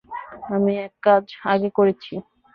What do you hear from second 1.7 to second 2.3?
করেছি।